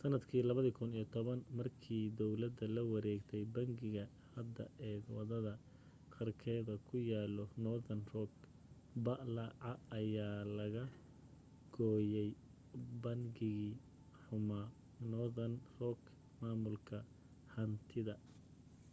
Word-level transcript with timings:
sanadkii 0.00 0.40
2010 0.48 1.32
markii 1.60 2.02
dawladda 2.18 2.66
la 2.74 2.82
wareegtay 2.92 3.42
bangiga 3.56 4.04
hadda 4.34 4.64
ee 4.88 4.98
wadada 5.16 5.52
qarkeeda 6.14 6.74
ku 6.86 6.96
yaalo 7.10 7.44
northern 7.64 8.02
rock 8.14 8.32
plc 9.04 9.62
ayaa 9.98 10.38
laga 10.58 10.84
gooyay 11.74 12.30
‘bangigii 13.02 13.68
xumaa’ 14.22 14.68
northern 15.12 15.54
rock 15.80 16.00
maamulka 16.40 16.98
hantida 17.54 18.14